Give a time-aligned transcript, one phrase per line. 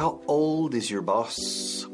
[0.00, 1.86] How old is your boss?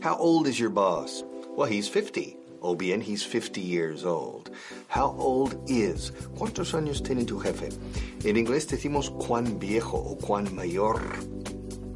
[0.00, 1.24] How old is your boss?
[1.56, 2.36] Well, he's 50.
[2.62, 4.50] O bien, he's 50 years old.
[4.86, 6.12] How old is?
[6.36, 7.70] ¿Cuántos años tiene tu jefe?
[8.24, 11.02] En inglés decimos cuán viejo o cuán mayor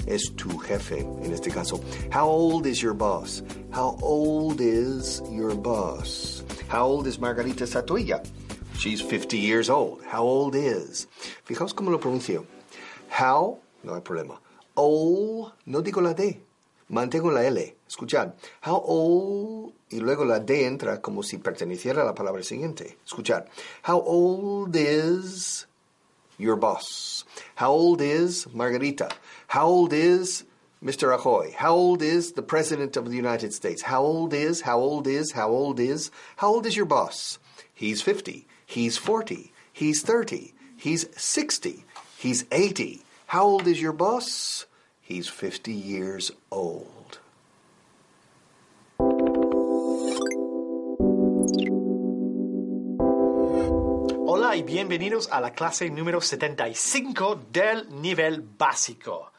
[0.08, 1.80] es tu jefe en este caso.
[2.10, 3.44] How old is your boss?
[3.70, 6.42] How old is your boss?
[6.66, 8.20] How old is Margarita Satoilla?
[8.78, 10.02] She's 50 years old.
[10.02, 11.06] How old is?
[11.46, 12.46] Fijaos cómo lo pronuncio.
[13.10, 14.40] How, no hay problema.
[14.74, 16.40] Old, no digo la D.
[16.92, 17.74] Mantengo la L.
[17.88, 18.34] Escuchad.
[18.60, 22.98] How old, y luego la D entra como si perteneciera a la palabra siguiente.
[23.06, 23.46] Escuchad.
[23.82, 25.66] How old is
[26.38, 27.24] your boss?
[27.56, 29.08] How old is Margarita?
[29.48, 30.44] How old is
[30.82, 31.14] Mr.
[31.14, 31.54] Ahoy?
[31.56, 33.82] How old is the President of the United States?
[33.82, 37.38] How old is, how old is, how old is, how old is your boss?
[37.72, 38.46] He's 50.
[38.66, 39.52] He's 40.
[39.72, 40.52] He's 30.
[40.76, 41.84] He's 60.
[42.18, 43.02] He's 80.
[43.32, 44.66] How old is your boss?
[45.00, 47.18] He's 50 years old.
[54.28, 59.32] Hola y bienvenidos a la clase número 75 del nivel básico.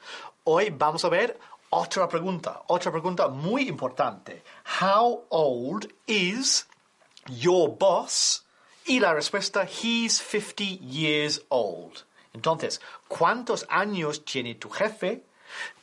[0.46, 1.38] Hoy vamos a ver
[1.70, 4.42] otra pregunta, otra pregunta muy importante.
[4.82, 6.66] How old is
[7.30, 8.44] your boss?
[8.88, 12.06] Y la respuesta, he's 50 years old.
[12.34, 15.24] Entonces, ¿cuántos años tiene tu jefe?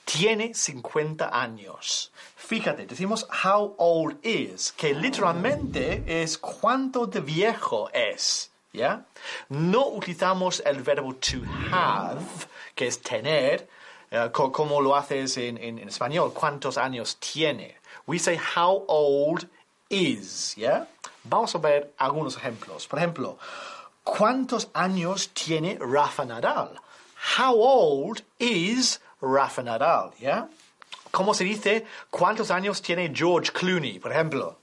[0.04, 2.10] Tiene 50 años.
[2.36, 8.50] Fíjate, decimos how old is, que literalmente es cuánto de viejo es.
[8.72, 9.04] ¿Ya?
[9.48, 11.38] No utilizamos el verbo to
[11.72, 12.20] have,
[12.74, 13.68] que es tener,
[14.32, 17.76] co como lo haces en, en, en, español, cuántos años tiene.
[18.06, 19.48] We say how old
[19.88, 20.86] is, ¿ya?
[21.24, 22.86] Vamos a ver algunos ejemplos.
[22.86, 23.38] Por ejemplo,
[24.04, 26.80] ¿cuántos años tiene Rafa Nadal?
[27.38, 30.48] How old is Rafa Nadal, ¿ya?
[31.10, 34.58] ¿Cómo se dice cuántos años tiene George Clooney, por ejemplo?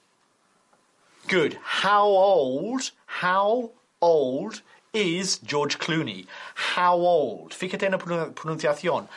[1.29, 1.57] Good.
[1.83, 4.61] How old, how old
[4.93, 6.25] is George Clooney?
[6.75, 7.53] How old?
[7.53, 9.09] Fíjate en la pronunciación.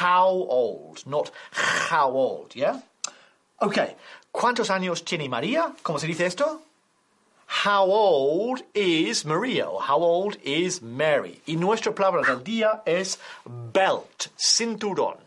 [0.00, 1.30] How old, not
[1.90, 2.82] how old, ¿ya?
[3.58, 3.78] Ok.
[4.32, 5.72] ¿Cuántos años tiene María?
[5.82, 6.60] ¿Cómo se dice esto?
[7.46, 9.66] How old is Maria?
[9.66, 11.40] Or how old is Mary?
[11.46, 15.18] Y nuestra palabra del día es belt, cinturón.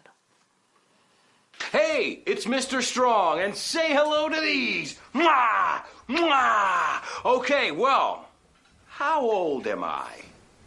[1.72, 2.82] Hey, it's Mr.
[2.82, 4.98] Strong, and say hello to these.
[5.14, 5.82] Mwah!
[6.08, 7.02] Mwah!
[7.26, 8.28] Okay, well,
[8.86, 10.12] how old am I?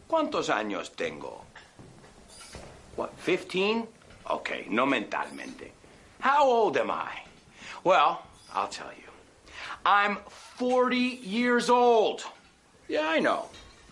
[0.09, 1.43] ¿Cuántos años tengo?
[2.97, 3.87] What, 15?
[4.29, 5.71] Okay, no mentalmente.
[6.19, 7.23] How old am I?
[7.83, 8.23] Well,
[8.53, 9.10] I'll tell you.
[9.85, 10.19] I'm
[10.57, 12.25] 40 years old.
[12.89, 13.47] Yeah, I know.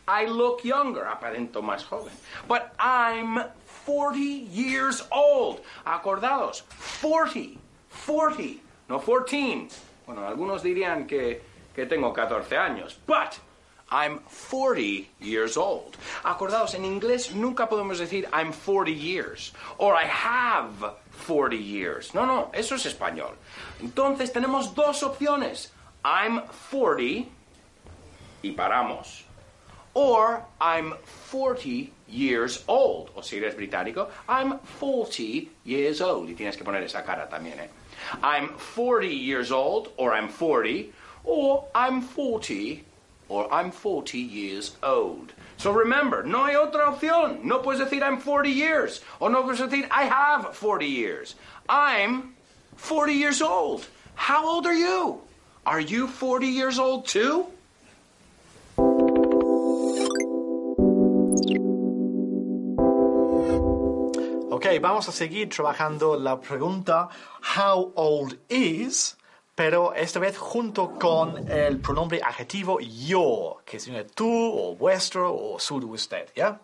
[0.06, 2.12] I look younger, aparento más joven.
[2.46, 3.40] But I'm
[3.84, 5.60] 40 years old.
[5.86, 6.62] Acordados,
[7.00, 7.58] 40,
[8.06, 9.68] 40, no 14.
[10.06, 11.42] Bueno, algunos dirían que,
[11.74, 12.96] que tengo 14 años.
[13.06, 13.38] But
[13.90, 14.20] I'm
[14.50, 15.96] 40 years old.
[16.24, 20.94] Acordados, en inglés nunca podemos decir I'm 40 years or I have
[21.26, 22.14] 40 years.
[22.14, 23.34] No, no, eso es español.
[23.80, 25.70] Entonces tenemos dos opciones.
[26.04, 27.28] I'm 40
[28.42, 29.22] y paramos.
[29.94, 30.94] Or I'm
[31.30, 33.10] 40 years old.
[33.16, 36.28] O si eres británico, I'm 40 years old.
[36.28, 37.68] Y tienes que poner esa cara también, ¿eh?
[38.22, 40.92] I'm 40 years old, or I'm 40,
[41.24, 42.84] or I'm 40,
[43.28, 45.32] or I'm 40 years old.
[45.56, 47.42] So remember, no hay otra opción.
[47.44, 51.34] No puedes decir I'm 40 years, o no puedes decir I have 40 years.
[51.68, 52.34] I'm
[52.76, 53.86] 40 years old.
[54.14, 55.20] How old are you?
[55.68, 57.44] Are you 40 years old too?
[64.50, 67.10] Ok, vamos a seguir trabajando la pregunta
[67.54, 69.18] How old is?
[69.54, 75.58] Pero esta vez junto con el pronombre adjetivo yo, que significa tú o vuestro o
[75.58, 76.62] su de usted, ¿ya?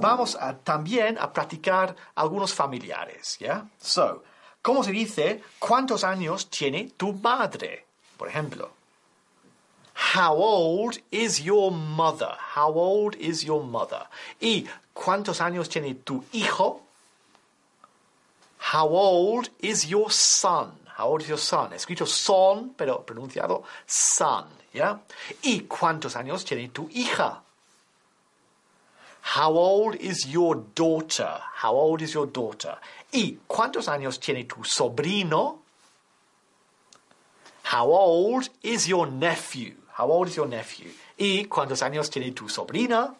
[0.00, 3.66] Vamos también a practicar algunos familiares, ¿ya?
[3.80, 4.22] So,
[4.62, 7.86] ¿cómo se dice cuántos años tiene tu madre?
[8.22, 8.70] Por ejemplo,
[10.14, 12.36] How old is your mother?
[12.54, 14.06] How old is your mother?
[14.40, 16.82] ¿Y cuántos años tiene tu hijo?
[18.58, 20.70] How old is your son?
[20.96, 21.72] How old is your son?
[21.72, 25.00] Escrito son, pero pronunciado son, ¿ya?
[25.42, 27.42] ¿Y cuántos años tiene tu hija?
[29.34, 31.40] How old is your daughter?
[31.60, 32.78] How old is your daughter?
[33.10, 35.61] ¿Y cuántos años tiene tu sobrino?
[37.72, 39.72] How old is your nephew?
[39.94, 40.90] How old is your nephew?
[41.18, 43.14] ¿Y cuántos años tiene tu sobrina?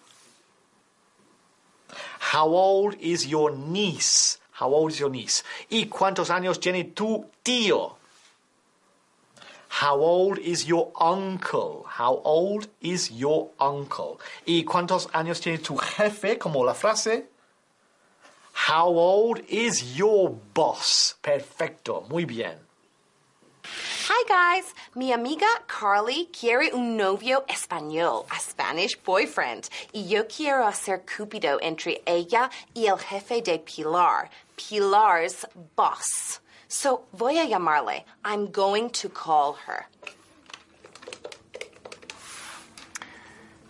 [2.18, 4.36] How old is your niece?
[4.60, 5.42] How old is your niece?
[5.70, 7.96] ¿Y cuántos años tiene tu tío?
[9.80, 11.86] How old is your uncle?
[11.88, 14.18] How old is your uncle?
[14.44, 16.36] ¿Y cuántos años tiene tu jefe?
[16.36, 17.24] Como la frase.
[18.68, 21.16] How old is your boss?
[21.22, 22.71] Perfecto, muy bien.
[24.06, 30.66] Hi guys, mi amiga Carly quiere un novio español, a Spanish boyfriend, y yo quiero
[30.66, 35.46] hacer cupido entre ella y el jefe de Pilar, Pilar's
[35.76, 36.40] boss.
[36.66, 38.04] So voy a llamarle.
[38.24, 39.86] I'm going to call her.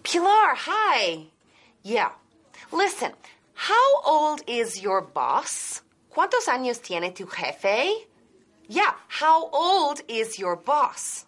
[0.03, 1.27] Pilar, hi.
[1.83, 2.13] Yeah.
[2.73, 3.13] Listen,
[3.53, 5.83] how old is your boss?
[6.11, 8.07] ¿Cuántos años tiene tu jefe?
[8.73, 11.27] Yeah, how old is your boss?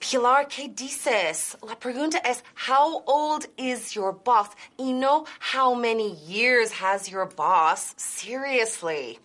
[0.00, 1.56] Pilar, ¿qué dices?
[1.62, 4.48] La pregunta es, how old is your boss?
[4.78, 7.94] Y no, how many years has your boss?
[7.96, 9.18] Seriously.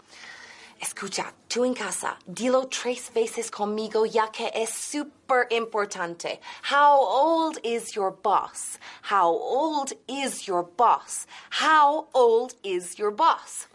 [0.82, 6.40] Escucha, tú en casa, dilo tres veces conmigo ya que es súper importante.
[6.62, 8.80] How old is your boss?
[9.02, 11.28] How old is your boss?
[11.50, 13.68] How old is your boss?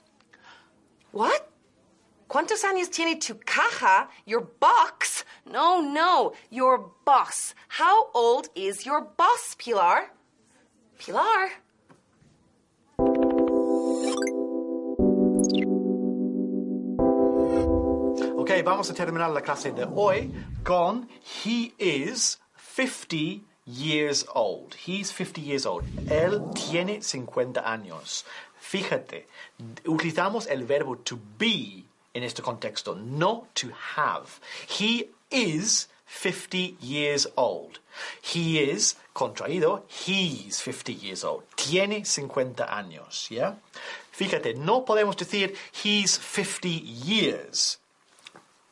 [1.13, 1.50] What?
[2.31, 4.09] ¿Cuántos años tiene tu caja?
[4.25, 5.25] Your box?
[5.47, 7.57] No, no, your boss.
[7.81, 10.13] How old is your boss, Pilar?
[10.97, 11.51] Pilar?
[18.37, 20.31] Ok, vamos a terminar la clase de hoy
[20.63, 21.09] con
[21.45, 24.77] He is 50 years old.
[24.77, 25.83] He's 50 years old.
[26.09, 28.25] Él tiene 50 años.
[28.61, 29.27] Fíjate,
[29.85, 34.41] utilizamos el verbo to be en este contexto, no to have.
[34.69, 37.79] He is 50 years old.
[38.21, 41.45] He is, contraído, he's 50 years old.
[41.57, 43.57] Tiene 50 años, ¿ya?
[44.13, 47.79] Fíjate, no podemos decir he's 50 years.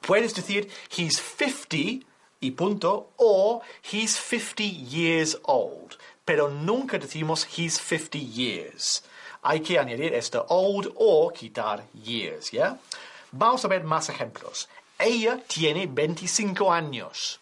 [0.00, 2.04] Puedes decir he's 50
[2.40, 5.96] y punto, o he's 50 years old.
[6.24, 9.02] Pero nunca decimos he's 50 years.
[9.42, 12.78] Hay que añadir este old o quitar years, ¿ya?
[13.32, 14.68] Vamos a ver más ejemplos.
[14.98, 17.38] Ella tiene 25 años.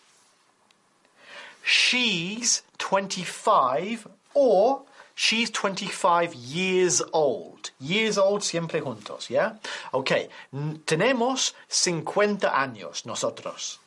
[1.64, 4.82] She's 25 or
[5.14, 7.70] she's 25 years old.
[7.80, 9.58] Years old siempre juntos, ¿ya?
[9.92, 13.78] Ok, n- tenemos 50 años nosotros.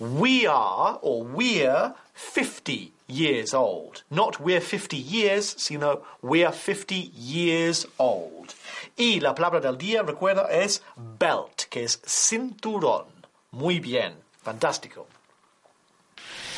[0.00, 4.02] We are, or we're, 50 years old.
[4.10, 8.54] Not we're 50 years, sino we're 50 years old.
[8.96, 13.06] Y la palabra del día, recuerda, es belt, que es cinturón.
[13.50, 15.06] Muy bien, fantástico.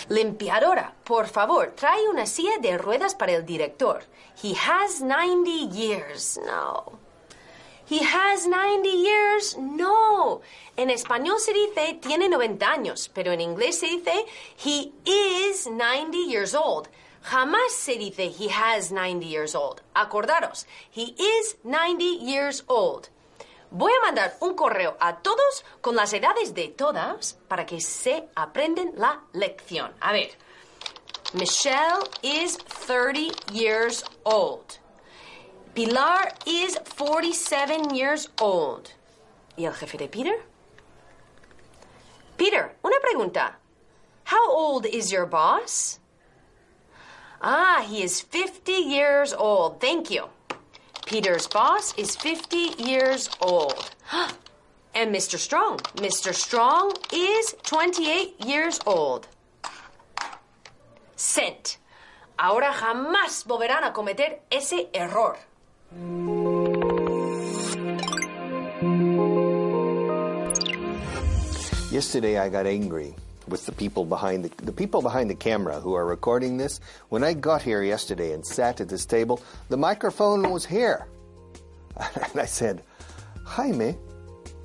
[0.09, 4.05] Limpiadora, por favor, trae una silla de ruedas para el director.
[4.43, 6.39] He has 90 years.
[6.45, 6.99] No.
[7.89, 9.57] He has 90 years.
[9.59, 10.41] No.
[10.77, 14.27] En español se dice tiene 90 años, pero en inglés se dice
[14.65, 16.89] he is 90 years old.
[17.25, 19.81] Jamás se dice he has 90 years old.
[19.97, 23.09] Acordaros, he is 90 years old.
[23.71, 28.29] Voy a mandar un correo a todos con las edades de todas para que se
[28.37, 29.93] aprenden la lección.
[30.01, 30.33] A ver,
[31.33, 34.79] Michelle is 30 years old.
[35.75, 38.91] Pilar is 47 years old.
[39.57, 40.45] ¿Y el jefe de Peter?
[42.37, 43.57] Peter, una pregunta.
[44.27, 45.99] How old is your boss?
[47.41, 49.81] Ah, he is 50 years old.
[49.81, 50.29] Thank you.
[51.07, 53.91] Peter's boss is 50 years old.
[54.95, 55.39] And Mr.
[55.39, 55.79] Strong.
[55.97, 56.33] Mr.
[56.33, 59.27] Strong is 28 years old.
[61.17, 61.79] Sent.
[62.39, 65.37] Ahora jamás volverán a cometer ese error.
[71.91, 73.15] Yesterday I got angry
[73.49, 76.81] with the people behind the, the people behind the camera who are recording this.
[77.09, 81.07] When I got here yesterday and sat at this table, the microphone was here.
[81.97, 82.83] And I said,
[83.45, 83.97] Jaime,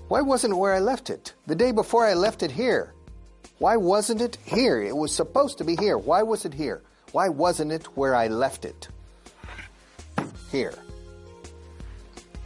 [0.07, 1.33] why wasn't it where I left it?
[1.45, 2.93] The day before I left it here.
[3.59, 4.81] Why wasn't it here?
[4.81, 5.97] It was supposed to be here.
[5.97, 6.81] Why was it here?
[7.11, 8.87] Why wasn't it where I left it?
[10.51, 10.73] Here.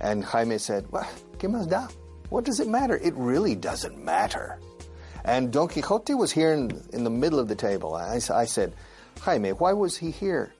[0.02, 1.88] And Jaime said, well, ¿qué más da?
[2.30, 2.98] What does it matter?
[2.98, 4.60] It really doesn't matter.
[5.25, 7.96] And Don Quixote was here in, in the middle of the table.
[7.96, 8.74] I, I said,
[9.22, 10.53] Jaime, why was he here?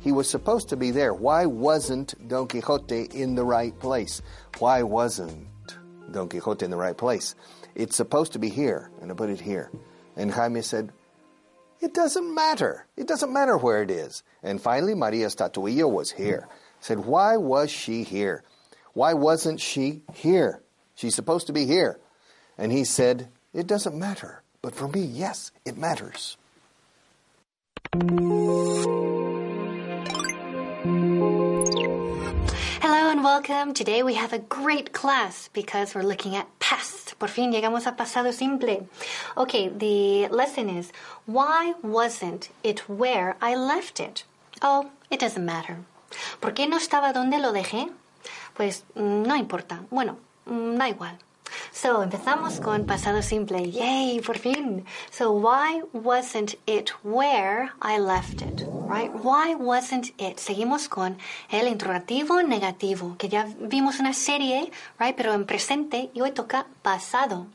[0.00, 1.12] He was supposed to be there.
[1.12, 4.22] Why wasn't Don Quixote in the right place?
[4.58, 5.48] Why wasn't
[6.10, 7.34] Don Quixote in the right place?
[7.74, 8.90] It's supposed to be here.
[9.02, 9.70] And I put it here.
[10.16, 10.92] And Jaime said,
[11.80, 12.86] it doesn't matter.
[12.96, 14.22] It doesn't matter where it is.
[14.42, 16.48] And finally, Maria Statuillo was here.
[16.80, 18.42] Said, why was she here?
[18.94, 20.62] Why wasn't she here?
[20.94, 22.00] She's supposed to be here.
[22.56, 24.42] And he said, It doesn't matter.
[24.60, 26.36] But for me, yes, it matters.
[32.82, 33.72] Hello and welcome.
[33.72, 37.18] Today we have a great class because we're looking at past.
[37.18, 38.86] Por fin llegamos a pasado simple.
[39.36, 40.92] Okay, the lesson is
[41.24, 44.24] why wasn't it where I left it?
[44.60, 45.78] Oh, it doesn't matter.
[46.40, 47.90] ¿Por qué no estaba donde lo dejé?
[48.54, 49.80] Pues mm, no importa.
[49.90, 51.18] Bueno, mm, da igual.
[51.72, 53.70] So, empezamos con pasado simple.
[53.70, 54.84] Yay, por fin.
[55.10, 58.66] So, why wasn't it where I left it?
[58.66, 59.12] Right?
[59.12, 60.38] Why wasn't it?
[60.38, 61.18] Seguimos con
[61.50, 65.16] el interrogativo negativo, que ya vimos una serie, right?
[65.16, 67.46] Pero en presente y hoy toca pasado.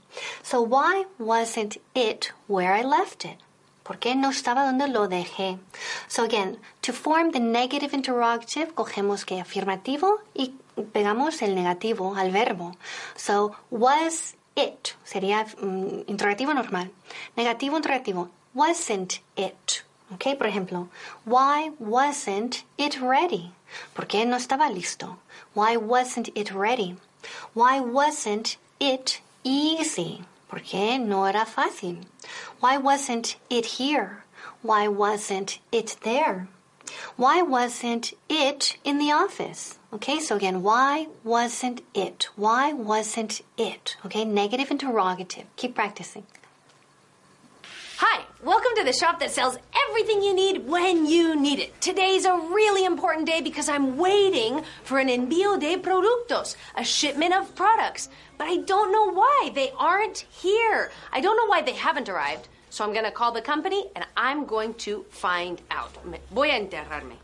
[0.41, 3.39] So, why wasn't it where I left it?
[3.83, 5.59] ¿Por qué no estaba donde lo dejé?
[6.07, 10.53] So again, to form the negative interrogative, cogemos que afirmativo y
[10.91, 12.75] pegamos el negativo al verbo.
[13.15, 16.91] So, was it sería mm, interrogativo normal.
[17.35, 18.29] Negativo interrogativo.
[18.53, 19.83] Wasn't it?
[20.13, 20.89] Ok, por ejemplo,
[21.25, 23.51] why wasn't it ready?
[23.95, 25.17] ¿Por qué no estaba listo?
[25.55, 26.97] Why wasn't it ready?
[27.55, 30.23] Why wasn't it easy?
[30.47, 32.05] ¿Por qué no era fácil?
[32.61, 34.23] Why wasn't it here?
[34.61, 36.47] Why wasn't it there?
[37.15, 39.77] Why wasn't it in the office?
[39.91, 42.29] Okay, so again, why wasn't it?
[42.35, 43.95] Why wasn't it?
[44.05, 45.45] Okay, negative interrogative.
[45.55, 46.25] Keep practicing.
[47.97, 49.57] Hi, welcome to the shop that sells
[49.88, 51.79] everything you need when you need it.
[51.79, 57.33] Today's a really important day because I'm waiting for an envío de productos, a shipment
[57.33, 58.09] of products.
[58.38, 60.91] But I don't know why they aren't here.
[61.12, 62.50] I don't know why they haven't arrived.
[62.73, 65.95] So I'm going to call the company and I'm going to find out.
[66.31, 67.17] Voy a enterrarme.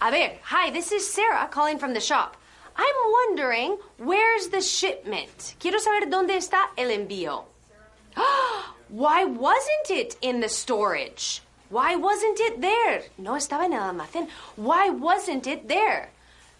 [0.00, 2.36] A ver, hi, this is Sarah calling from the shop.
[2.76, 5.56] I'm wondering, where's the shipment?
[5.58, 7.46] Quiero saber dónde está el envío.
[8.90, 11.42] Why wasn't it in the storage?
[11.68, 13.02] Why wasn't it there?
[13.18, 14.28] No estaba en el almacén.
[14.54, 16.10] Why wasn't it there?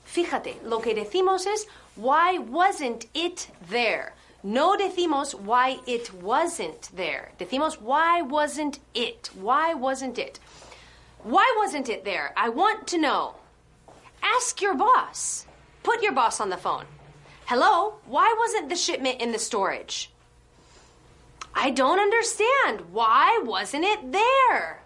[0.04, 4.14] Fíjate, lo que decimos es, why wasn't it there?
[4.46, 7.32] No decimos why it wasn't there.
[7.38, 9.30] Decimos why wasn't it?
[9.34, 10.38] Why wasn't it?
[11.22, 12.34] Why wasn't it there?
[12.36, 13.36] I want to know.
[14.22, 15.46] Ask your boss.
[15.82, 16.84] Put your boss on the phone.
[17.46, 20.10] Hello, why wasn't the shipment in the storage?
[21.54, 22.82] I don't understand.
[22.92, 24.82] Why wasn't it there?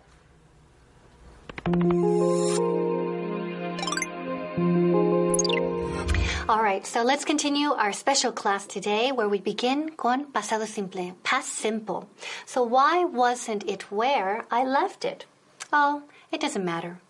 [6.49, 11.15] All right, so let's continue our special class today where we begin con pasado simple,
[11.23, 12.09] past simple.
[12.47, 15.27] So why wasn't it where I left it?
[15.75, 17.01] Oh, it doesn't matter.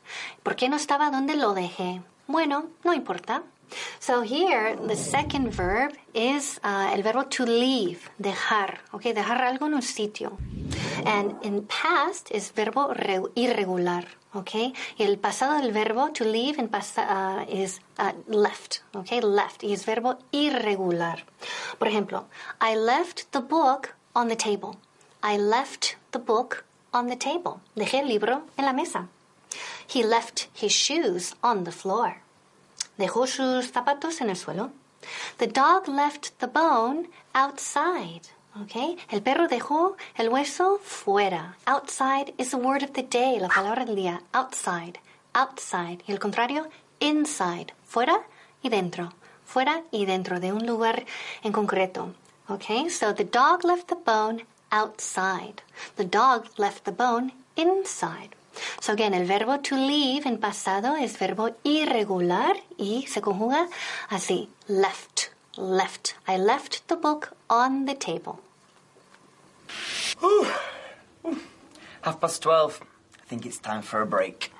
[0.43, 2.03] ¿Por qué no estaba donde lo dejé?
[2.27, 3.45] Bueno, no importa.
[4.01, 9.67] So here, the second verb is uh, el verbo to leave, dejar, okay, dejar algo
[9.67, 10.37] en un sitio.
[11.07, 12.93] And in past is verbo
[13.37, 14.05] irregular,
[14.39, 14.73] okay.
[14.99, 19.63] El pasado del verbo to leave in uh, is uh, left, okay, left.
[19.63, 21.25] Y es verbo irregular.
[21.79, 22.25] Por ejemplo,
[22.61, 24.77] I left the book on the table.
[25.23, 27.61] I left the book on the table.
[27.77, 29.09] Dejé el libro en la mesa.
[29.87, 32.23] He left his shoes on the floor.
[32.99, 34.71] Dejó sus zapatos en el suelo.
[35.39, 38.29] The dog left the bone outside.
[38.63, 38.97] Okay?
[39.11, 41.57] El perro dejó el hueso fuera.
[41.67, 44.23] Outside is the word of the day, la palabra del día.
[44.33, 45.01] Outside.
[45.35, 46.03] Outside.
[46.07, 46.69] Y el contrario,
[47.01, 47.75] inside.
[47.85, 48.21] Fuera
[48.63, 49.13] y dentro.
[49.45, 51.05] Fuera y dentro de un lugar
[51.43, 52.15] en concreto.
[52.49, 52.89] Okay?
[52.91, 55.63] So the dog left the bone outside.
[55.97, 58.35] The dog left the bone inside.
[58.81, 63.69] So again, el verbo to leave en pasado es verbo irregular y se conjuga
[64.09, 64.49] así.
[64.67, 66.15] Left, left.
[66.27, 68.41] I left the book on the table.
[72.03, 72.81] Half past twelve.
[73.21, 74.53] I think it's time for a break.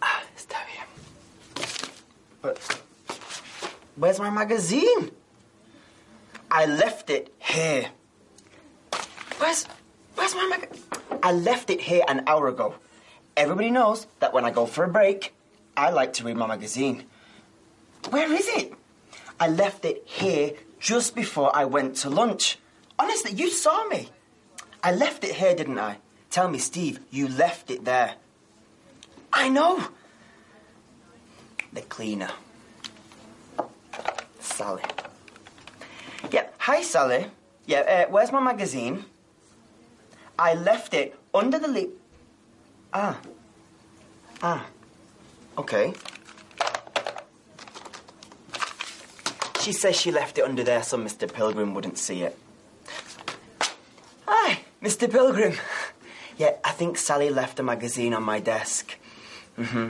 [0.00, 0.86] Ah, está bien.
[2.40, 2.58] But
[3.96, 5.10] where's my magazine?
[6.50, 7.90] I left it here.
[9.38, 9.66] Where's
[10.14, 10.84] where's my magazine?
[11.22, 12.74] I left it here an hour ago.
[13.36, 15.34] Everybody knows that when I go for a break,
[15.76, 17.04] I like to read my magazine.
[18.10, 18.72] Where is it?
[19.38, 22.58] I left it here just before I went to lunch.
[22.98, 24.08] Honestly, you saw me.
[24.82, 25.98] I left it here, didn't I?
[26.30, 28.14] Tell me, Steve, you left it there.
[29.32, 29.88] I know.
[31.72, 32.30] The cleaner.
[34.40, 34.82] Sally.
[36.30, 37.26] Yeah, hi, Sally.
[37.66, 39.04] Yeah, uh, where's my magazine?
[40.38, 41.90] I left it under the lip.
[42.92, 43.18] Ah.
[44.42, 44.66] Ah.
[45.58, 45.92] Okay.
[49.66, 51.26] She says she left it under there so Mr.
[51.26, 52.38] Pilgrim wouldn't see it.
[54.24, 55.10] Hi, Mr.
[55.10, 55.54] Pilgrim.
[56.38, 58.96] Yeah, I think Sally left a magazine on my desk.
[59.58, 59.88] Mm-hmm.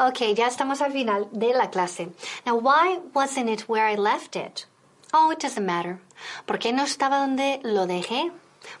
[0.00, 2.08] Okay, ya estamos al final de la clase.
[2.46, 4.64] Now, why wasn't it where I left it?
[5.12, 5.98] Oh, it doesn't matter.
[6.46, 8.32] ¿Por qué no estaba donde lo dejé?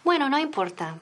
[0.02, 0.98] Bueno, no importa.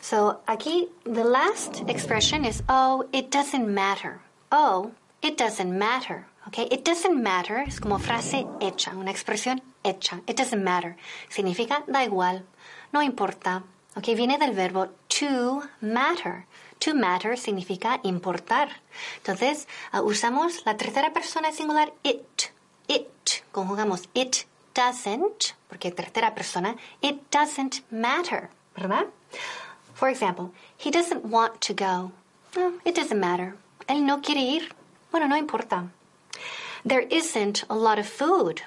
[0.00, 4.20] So, aquí, the last expression is, oh, it doesn't matter.
[4.52, 6.26] Oh, it doesn't matter.
[6.48, 10.20] Okay, it doesn't matter es como frase hecha, una expresión hecha.
[10.26, 10.96] It doesn't matter.
[11.30, 12.44] Significa da igual,
[12.92, 13.62] no importa.
[13.96, 16.44] Okay, viene del verbo to matter.
[16.80, 18.68] To matter significa importar.
[19.16, 22.52] Entonces, uh, usamos la tercera persona singular it.
[22.88, 23.42] It.
[23.52, 28.50] Conjugamos it doesn't, porque tercera persona, it doesn't matter.
[28.76, 29.06] ¿Verdad?
[29.94, 32.12] For example, he doesn't want to go.
[32.84, 33.56] It doesn't matter.
[33.88, 34.68] Él no quiere ir.
[35.10, 35.88] Bueno, no importa.
[36.84, 38.62] There isn't a lot of food.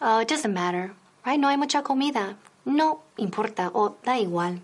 [0.00, 0.92] Oh, it doesn't matter.
[1.26, 1.38] Right?
[1.38, 2.36] No hay mucha comida.
[2.64, 4.60] No importa o da igual.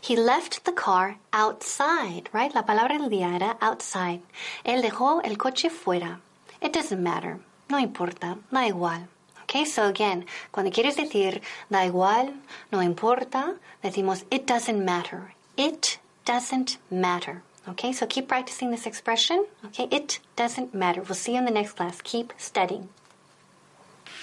[0.00, 2.54] He left the car outside, right?
[2.54, 4.22] La palabra del día era outside.
[4.64, 6.18] Él dejó el coche fuera.
[6.60, 7.38] It doesn't matter.
[7.70, 8.38] No importa.
[8.50, 9.08] Da igual.
[9.44, 12.34] Okay, so again, cuando quieres decir da igual,
[12.72, 15.32] no importa, decimos it doesn't matter.
[15.56, 17.42] It doesn't matter.
[17.68, 19.46] Okay, so keep practicing this expression.
[19.66, 21.02] Okay, it doesn't matter.
[21.02, 22.00] We'll see you in the next class.
[22.02, 22.88] Keep studying.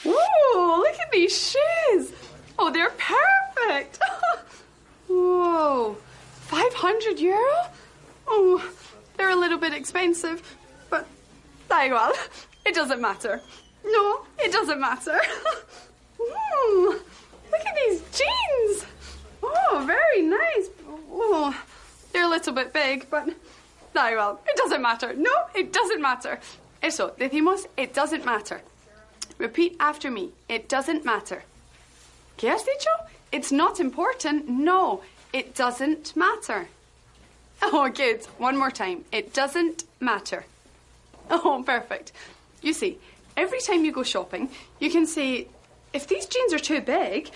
[0.06, 0.14] Ooh,
[0.56, 2.14] look at these shoes.
[2.58, 4.00] Oh, they're perfect.
[5.10, 5.98] Whoa,
[6.42, 7.68] 500 euro?
[8.28, 8.72] Oh,
[9.18, 10.56] they're a little bit expensive,
[10.90, 11.08] but
[11.70, 12.14] da igual.
[12.66, 13.42] It doesn't matter.
[13.84, 15.20] No, it doesn't matter.
[16.22, 17.02] Ooh,
[17.52, 18.86] look at these jeans.
[19.44, 20.70] Oh, very nice.
[21.14, 21.56] Oh,
[22.12, 23.28] they're a little bit big, but
[23.94, 24.40] da igual.
[24.48, 25.14] It doesn't matter.
[25.14, 26.40] No, it doesn't matter.
[26.82, 28.62] Eso, decimos, it doesn't matter.
[29.38, 30.32] Repeat after me.
[30.50, 31.44] It doesn't matter.
[32.38, 32.90] ¿Qué has dicho?
[33.32, 34.48] It's not important.
[34.50, 36.68] No, it doesn't matter.
[37.62, 38.26] Oh, good.
[38.38, 39.06] One more time.
[39.12, 40.46] It doesn't matter.
[41.30, 42.12] Oh, perfect.
[42.62, 42.98] You see,
[43.38, 44.50] every time you go shopping,
[44.80, 45.48] you can say,
[45.94, 47.30] if these jeans are too big,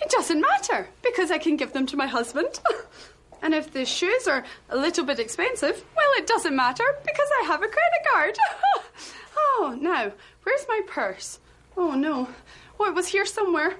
[0.00, 2.60] it doesn't matter because I can give them to my husband.
[3.44, 7.44] and if the shoes are a little bit expensive, well, it doesn't matter because I
[7.44, 8.38] have a credit card.
[9.36, 10.10] oh, now,
[10.44, 11.40] where's my purse?
[11.76, 12.26] Oh, no.
[12.80, 13.74] Oh, it was here somewhere.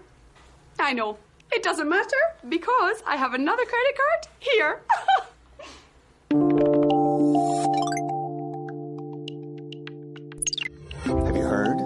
[0.79, 1.17] I know.
[1.51, 4.83] It doesn't matter because I have another credit card here.
[11.05, 11.79] Have you heard?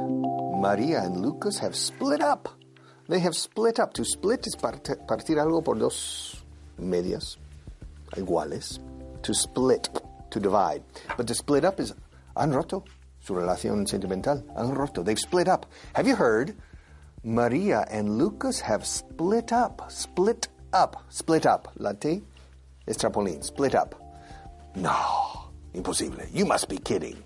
[0.60, 2.48] Maria and Lucas have split up.
[3.08, 3.92] They have split up.
[3.94, 6.42] To split is part- partir algo por dos
[6.78, 7.38] medias
[8.16, 8.78] iguales.
[9.22, 9.88] To split,
[10.30, 10.82] to divide.
[11.16, 11.94] But to split up is
[12.36, 12.84] han roto
[13.20, 14.44] su relación sentimental.
[14.56, 15.02] Han roto.
[15.02, 15.66] They've split up.
[15.94, 16.54] Have you heard?
[17.24, 19.82] Maria and Lucas have split up.
[19.90, 21.04] Split up.
[21.08, 21.72] Split up.
[21.76, 22.22] La T.
[22.88, 23.94] Split up.
[24.76, 25.50] No.
[25.74, 26.24] Imposible.
[26.32, 27.22] You must be kidding.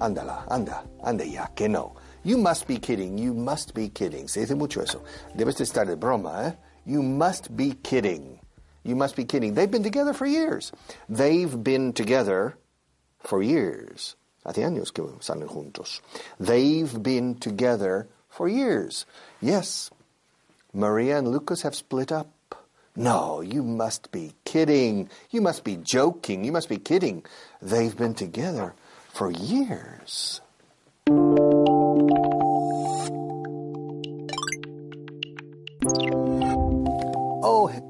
[0.00, 1.94] Ándala, anda, anda ya, que no.
[2.24, 4.26] You must be kidding, you must be kidding.
[4.26, 5.02] Se dice mucho eso.
[5.36, 6.52] Debes de estar de broma, eh?
[6.86, 8.38] You must be kidding.
[8.84, 9.54] You must be kidding.
[9.54, 10.72] They've been together for years.
[11.08, 12.56] They've been together
[13.20, 14.16] for years.
[14.44, 16.00] Hace años que salen juntos.
[16.40, 19.06] They've been together for years.
[19.40, 19.90] Yes,
[20.72, 22.28] Maria and Lucas have split up.
[22.96, 25.08] No, you must be kidding.
[25.30, 26.44] You must be joking.
[26.44, 27.24] You must be kidding.
[27.62, 28.74] They've been together
[29.12, 30.40] for years.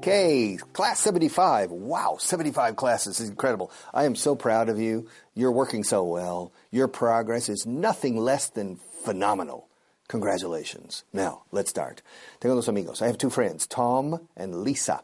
[0.03, 1.71] Okay, class 75.
[1.71, 3.71] Wow, 75 classes is incredible.
[3.93, 5.07] I am so proud of you.
[5.33, 6.51] You're working so well.
[6.71, 9.69] Your progress is nothing less than phenomenal.
[10.09, 11.05] Congratulations.
[11.13, 12.01] Now, let's start.
[12.41, 13.01] Tengo dos amigos.
[13.01, 15.01] I have two friends, Tom and Lisa.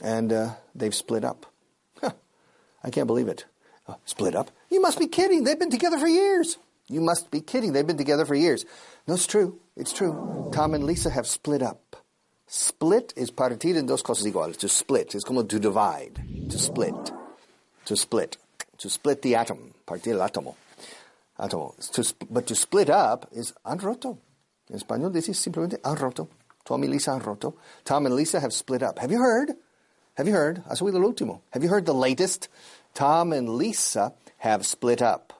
[0.00, 1.46] And uh, they've split up.
[2.00, 2.12] Huh,
[2.84, 3.44] I can't believe it.
[3.88, 4.52] Uh, split up?
[4.70, 5.42] You must be kidding.
[5.42, 6.58] They've been together for years.
[6.86, 7.72] You must be kidding.
[7.72, 8.64] They've been together for years.
[9.08, 9.58] No, it's true.
[9.76, 10.48] It's true.
[10.52, 11.89] Tom and Lisa have split up.
[12.52, 14.56] Split is partir en dos cosas iguales.
[14.56, 16.20] To split es como to divide.
[16.50, 17.12] To split.
[17.84, 18.38] To split.
[18.78, 19.72] To split the atom.
[19.86, 20.56] Partir el átomo.
[21.38, 21.76] Átomo.
[21.92, 24.18] To but to split up is han roto.
[24.68, 26.28] En español decís simplemente han roto.
[26.64, 27.54] Tom y Lisa han roto.
[27.84, 28.98] Tom and Lisa have split up.
[28.98, 29.52] Have you heard?
[30.16, 30.64] Have you heard?
[30.68, 31.42] Has oído lo último.
[31.52, 32.48] Have you heard the latest?
[32.94, 35.32] Tom and Lisa have split up.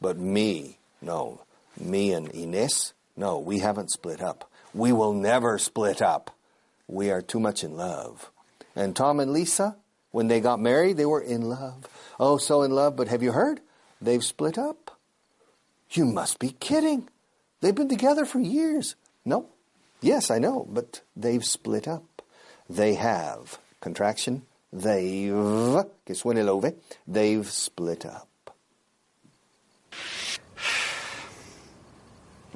[0.00, 1.42] But me, no.
[1.78, 4.50] Me and Ines, no, we haven't split up.
[4.74, 6.32] We will never split up.
[6.88, 8.30] We are too much in love.
[8.74, 9.76] And Tom and Lisa,
[10.10, 11.86] when they got married, they were in love.
[12.18, 13.60] Oh, so in love, but have you heard?
[14.00, 14.98] They've split up.
[15.90, 17.08] You must be kidding.
[17.60, 18.94] They've been together for years.
[19.24, 19.46] No.
[20.00, 22.22] Yes, I know, but they've split up.
[22.70, 23.58] They have.
[23.80, 24.42] Contraction.
[24.72, 25.32] They've.
[26.06, 26.74] Que suene.
[27.06, 28.28] They've split up.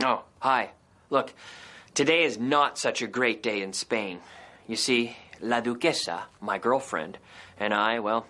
[0.02, 0.70] Oh, hi.
[1.10, 1.34] Look,
[1.94, 4.20] today is not such a great day in Spain.
[4.66, 7.18] You see, La Duquesa, my girlfriend,
[7.58, 8.26] and I, well,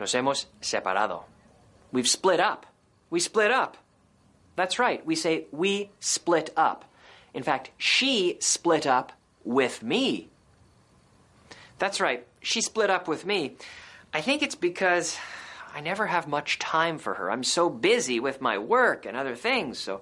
[0.00, 1.24] nos hemos separado.
[1.92, 2.66] We've split up.
[3.10, 3.76] We split up.
[4.56, 5.04] That's right.
[5.04, 6.84] We say we split up.
[7.32, 9.12] In fact, she split up
[9.44, 10.28] with me.
[11.78, 12.26] That's right.
[12.40, 13.56] She split up with me.
[14.12, 15.16] I think it's because
[15.74, 17.30] I never have much time for her.
[17.30, 20.00] I'm so busy with my work and other things, so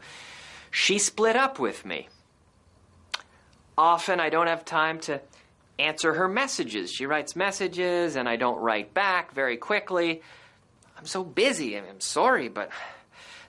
[0.71, 2.09] she split up with me.
[3.83, 5.21] Often I don't have time to
[5.77, 6.93] answer her messages.
[6.93, 10.23] She writes messages and I don't write back very quickly.
[10.97, 11.77] I'm so busy.
[11.77, 12.71] I'm sorry, but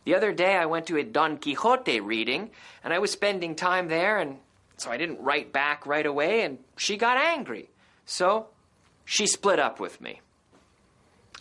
[0.06, 2.50] the other day I went to a Don Quixote reading
[2.84, 4.40] and I was spending time there and
[4.78, 7.70] so I didn't write back right away and she got angry.
[8.08, 8.48] So
[9.06, 10.22] she split up with me.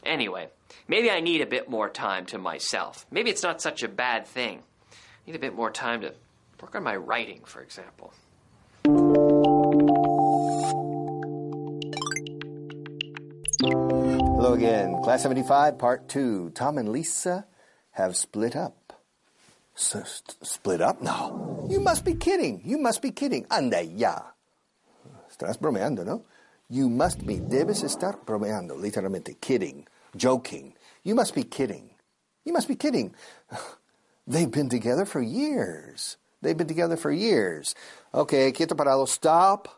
[0.05, 0.49] Anyway,
[0.87, 3.07] maybe I need a bit more time to myself.
[3.11, 4.59] Maybe it's not such a bad thing.
[4.91, 4.95] I
[5.31, 6.13] need a bit more time to
[6.61, 8.13] work on my writing, for example.
[14.43, 15.01] Hello again.
[15.05, 16.51] Class 75, Part 2.
[16.51, 17.47] Tom and Lisa
[17.93, 18.93] have split up.
[19.77, 21.01] S- split up?
[21.01, 21.69] No.
[21.71, 22.61] You must be kidding.
[22.65, 23.47] You must be kidding.
[23.53, 24.19] Anda ya.
[25.31, 26.25] Estás bromeando, ¿no?
[26.69, 27.37] You must be.
[27.37, 28.75] Debes estar bromeando.
[28.75, 29.41] Literalmente.
[29.41, 29.87] Kidding.
[30.17, 30.75] Joking.
[31.05, 31.91] You must be kidding.
[32.45, 33.15] You must be kidding.
[34.27, 36.17] They've been together for years.
[36.41, 37.77] They've been together for years.
[38.13, 39.07] Okay, quieto parado.
[39.07, 39.69] Stop.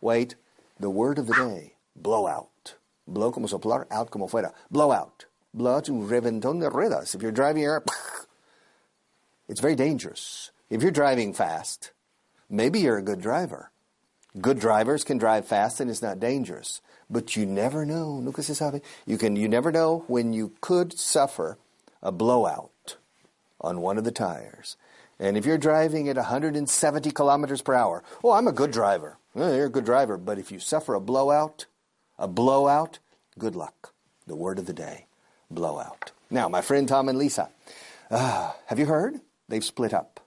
[0.00, 0.34] Wait.
[0.80, 1.74] The word of the day.
[1.94, 2.48] Blowout.
[3.06, 4.52] Blow como soplar, out como fuera.
[4.70, 5.26] Blowout.
[5.52, 7.14] Blowout un reventón de ruedas.
[7.14, 7.84] If you're driving here,
[9.48, 10.50] it's very dangerous.
[10.70, 11.92] If you're driving fast,
[12.48, 13.70] maybe you're a good driver.
[14.40, 16.80] Good drivers can drive fast and it's not dangerous.
[17.08, 18.20] But you never know.
[18.20, 18.80] Nunca se sabe.
[19.06, 21.58] You can you never know when you could suffer
[22.02, 22.96] a blowout
[23.60, 24.76] on one of the tires.
[25.18, 29.18] And if you're driving at 170 kilometers per hour, oh, I'm a good driver.
[29.36, 31.66] You're a good driver, but if you suffer a blowout,
[32.18, 32.98] a blowout,
[33.38, 33.92] good luck.
[34.26, 35.06] The word of the day,
[35.50, 36.12] blowout.
[36.30, 37.50] Now, my friend Tom and Lisa,
[38.10, 39.20] uh, have you heard?
[39.48, 40.20] They've split up.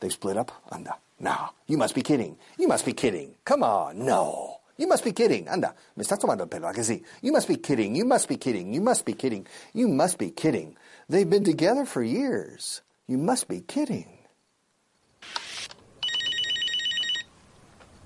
[0.00, 0.52] They've split up?
[0.70, 0.96] Anda.
[1.18, 2.36] No, you must be kidding.
[2.58, 3.34] You must be kidding.
[3.44, 4.58] Come on, no.
[4.76, 5.48] You must be kidding.
[5.48, 7.02] Anda, me estás tomando el pelo, ¿a que?
[7.22, 7.96] You must be kidding.
[7.96, 8.74] You must be kidding.
[8.74, 9.46] You must be kidding.
[9.72, 10.76] You must be kidding.
[11.08, 12.82] They've been together for years.
[13.06, 14.18] You must be kidding.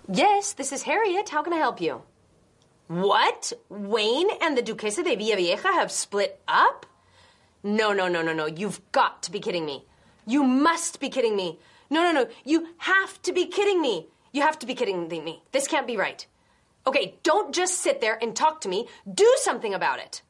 [0.08, 1.28] Yes, this is Harriet.
[1.28, 2.02] How can I help you?
[2.90, 3.52] What?
[3.68, 6.86] Wayne and the Duquesa de Villavieja have split up?
[7.62, 8.46] No, no, no, no, no.
[8.46, 9.84] You've got to be kidding me.
[10.26, 11.60] You must be kidding me.
[11.88, 12.28] No, no, no.
[12.44, 14.08] You have to be kidding me.
[14.32, 15.40] You have to be kidding me.
[15.52, 16.26] This can't be right.
[16.84, 18.88] Okay, don't just sit there and talk to me.
[19.14, 20.22] Do something about it.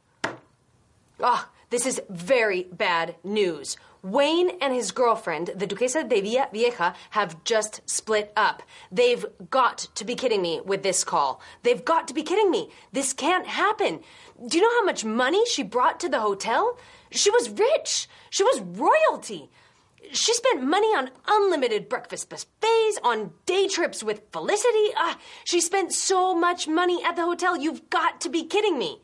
[1.18, 3.79] Ah, this is very bad news.
[4.03, 8.63] Wayne and his girlfriend, the Duquesa de Villa Vieja, have just split up.
[8.91, 11.41] They've got to be kidding me with this call.
[11.63, 12.71] They've got to be kidding me.
[12.93, 14.01] This can't happen.
[14.47, 16.79] Do you know how much money she brought to the hotel?
[17.11, 18.09] She was rich.
[18.31, 19.51] She was royalty.
[20.13, 24.93] She spent money on unlimited breakfast buffets, on day trips with Felicity.
[24.97, 27.57] Ah, she spent so much money at the hotel.
[27.57, 29.03] You've got to be kidding me.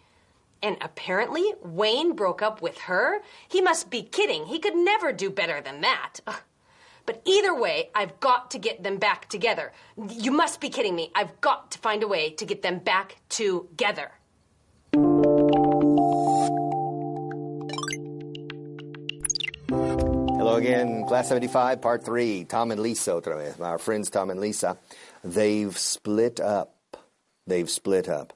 [0.62, 3.20] And apparently, Wayne broke up with her?
[3.48, 4.46] He must be kidding.
[4.46, 6.20] He could never do better than that.
[7.04, 9.72] But either way, I've got to get them back together.
[10.10, 11.12] You must be kidding me.
[11.14, 14.10] I've got to find a way to get them back together.
[20.38, 22.44] Hello again, Class 75, Part 3.
[22.44, 23.60] Tom and Lisa otra vez.
[23.60, 24.76] Our friends Tom and Lisa.
[25.22, 26.96] They've split up.
[27.46, 28.32] They've split up.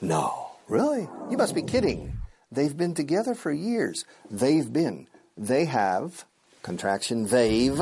[0.00, 0.51] No.
[0.72, 1.06] Really?
[1.28, 2.16] You must be kidding.
[2.50, 4.06] They've been together for years.
[4.30, 5.06] They've been.
[5.36, 6.24] They have,
[6.62, 7.78] contraction, they've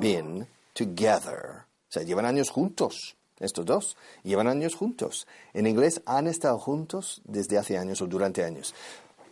[0.00, 1.66] been together.
[1.94, 3.12] O llevan años juntos.
[3.38, 5.26] Estos dos llevan años juntos.
[5.52, 8.72] En inglés, han estado juntos desde hace años o durante años.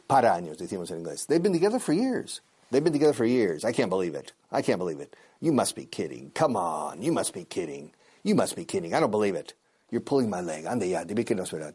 [0.06, 1.26] Para años, decimos en inglés.
[1.28, 2.42] They've been together for years.
[2.70, 3.64] They've been together for years.
[3.64, 4.34] I can't believe it.
[4.52, 5.16] I can't believe it.
[5.40, 6.30] You must be kidding.
[6.34, 7.00] Come on.
[7.00, 7.90] You must be kidding.
[8.22, 8.92] You must be kidding.
[8.92, 9.54] I don't believe it.
[9.90, 10.66] You're pulling my leg.
[10.66, 11.04] Ande ya.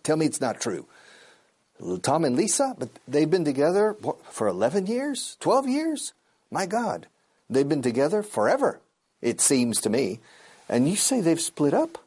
[0.03, 0.85] Tell me it's not true.
[2.01, 3.95] Tom and Lisa, but they've been together
[4.29, 6.13] for 11 years, 12 years.
[6.51, 7.07] My God,
[7.49, 8.79] they've been together forever,
[9.21, 10.19] it seems to me.
[10.69, 11.97] And you say they've split up?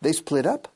[0.00, 0.68] They split up?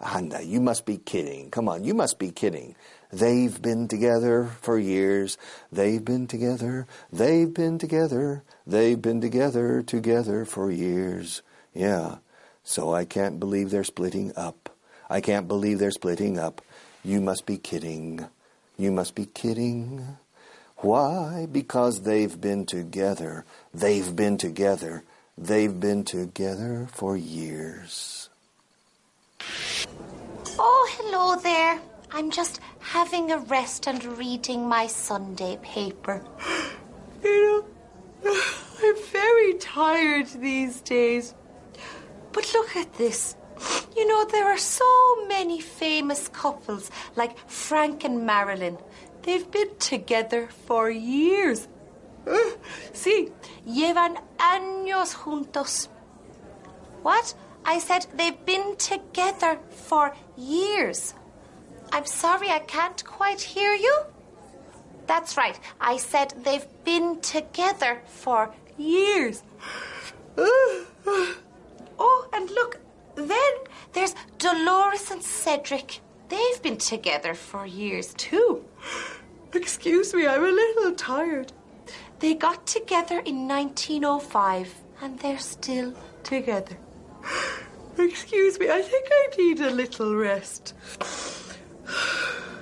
[0.00, 1.50] Anda, you must be kidding.
[1.50, 2.76] Come on, you must be kidding.
[3.12, 5.38] They've been together for years.
[5.72, 6.86] They've been together.
[7.12, 8.42] They've been together.
[8.66, 11.42] They've been together, together for years.
[11.74, 12.18] Yeah.
[12.64, 14.70] So I can't believe they're splitting up.
[15.08, 16.60] I can't believe they're splitting up.
[17.04, 18.26] You must be kidding.
[18.76, 20.18] You must be kidding.
[20.78, 21.46] Why?
[21.50, 23.44] Because they've been together.
[23.72, 25.04] They've been together.
[25.36, 28.28] They've been together for years.
[30.58, 31.80] Oh, hello there.
[32.10, 36.24] I'm just having a rest and reading my Sunday paper.
[37.20, 37.64] You
[38.24, 38.32] know,
[38.80, 41.34] I'm very tired these days.
[42.30, 43.34] But look at this.
[43.98, 48.78] You know, there are so many famous couples like Frank and Marilyn.
[49.22, 51.66] They've been together for years.
[52.92, 53.32] See,
[53.66, 55.88] Llevan años juntos.
[57.02, 57.34] What?
[57.64, 59.58] I said they've been together
[59.88, 61.14] for years.
[61.90, 63.96] I'm sorry, I can't quite hear you.
[65.08, 65.58] That's right.
[65.80, 69.42] I said they've been together for years.
[71.98, 72.78] Oh, and look,
[73.18, 73.52] then
[73.92, 76.00] there's Dolores and Cedric.
[76.28, 78.64] They've been together for years too.
[79.52, 81.52] excuse me, I'm a little tired.
[82.20, 86.76] They got together in 1905 and they're still together.
[87.98, 90.74] Excuse me, I think I need a little rest.